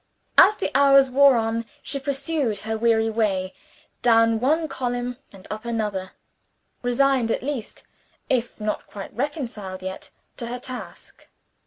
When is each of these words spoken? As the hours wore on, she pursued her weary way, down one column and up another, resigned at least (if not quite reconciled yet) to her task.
As 0.35 0.55
the 0.55 0.71
hours 0.75 1.11
wore 1.11 1.35
on, 1.37 1.63
she 1.83 1.99
pursued 1.99 2.57
her 2.61 2.75
weary 2.75 3.11
way, 3.11 3.53
down 4.01 4.39
one 4.39 4.67
column 4.67 5.17
and 5.31 5.45
up 5.51 5.63
another, 5.63 6.13
resigned 6.81 7.29
at 7.29 7.43
least 7.43 7.85
(if 8.27 8.59
not 8.59 8.87
quite 8.87 9.13
reconciled 9.13 9.83
yet) 9.83 10.09
to 10.37 10.47
her 10.47 10.57
task. 10.59 11.27